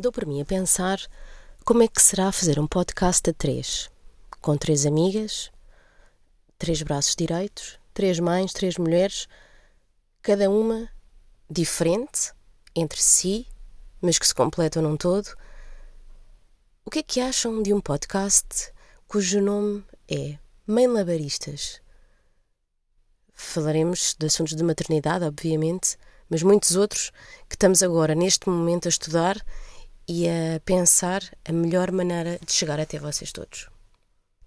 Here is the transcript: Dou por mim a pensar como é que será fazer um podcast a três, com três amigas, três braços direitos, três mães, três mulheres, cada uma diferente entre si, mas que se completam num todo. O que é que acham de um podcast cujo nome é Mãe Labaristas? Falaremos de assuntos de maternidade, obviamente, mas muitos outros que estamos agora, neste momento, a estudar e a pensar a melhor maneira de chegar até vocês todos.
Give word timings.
Dou 0.00 0.10
por 0.10 0.24
mim 0.24 0.40
a 0.40 0.46
pensar 0.46 0.98
como 1.62 1.82
é 1.82 1.88
que 1.88 2.00
será 2.00 2.32
fazer 2.32 2.58
um 2.58 2.66
podcast 2.66 3.28
a 3.28 3.34
três, 3.34 3.90
com 4.40 4.56
três 4.56 4.86
amigas, 4.86 5.52
três 6.56 6.80
braços 6.80 7.14
direitos, 7.14 7.78
três 7.92 8.18
mães, 8.18 8.54
três 8.54 8.78
mulheres, 8.78 9.28
cada 10.22 10.48
uma 10.48 10.88
diferente 11.50 12.32
entre 12.74 12.98
si, 12.98 13.46
mas 14.00 14.18
que 14.18 14.26
se 14.26 14.34
completam 14.34 14.82
num 14.82 14.96
todo. 14.96 15.36
O 16.82 16.90
que 16.90 17.00
é 17.00 17.02
que 17.02 17.20
acham 17.20 17.62
de 17.62 17.74
um 17.74 17.80
podcast 17.80 18.72
cujo 19.06 19.38
nome 19.42 19.84
é 20.10 20.38
Mãe 20.66 20.86
Labaristas? 20.86 21.82
Falaremos 23.34 24.16
de 24.18 24.24
assuntos 24.24 24.56
de 24.56 24.64
maternidade, 24.64 25.26
obviamente, 25.26 25.98
mas 26.30 26.42
muitos 26.42 26.74
outros 26.74 27.10
que 27.46 27.54
estamos 27.54 27.82
agora, 27.82 28.14
neste 28.14 28.48
momento, 28.48 28.86
a 28.86 28.88
estudar 28.88 29.36
e 30.12 30.28
a 30.28 30.58
pensar 30.64 31.22
a 31.44 31.52
melhor 31.52 31.92
maneira 31.92 32.36
de 32.44 32.52
chegar 32.52 32.80
até 32.80 32.98
vocês 32.98 33.30
todos. 33.30 33.68